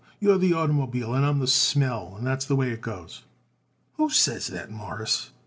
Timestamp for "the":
0.39-0.53, 1.37-1.45, 2.45-2.55